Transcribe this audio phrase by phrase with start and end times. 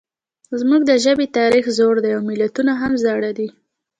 [0.59, 3.47] زموږ د ژبې تاریخ زوړ دی او متلونه هم زاړه دي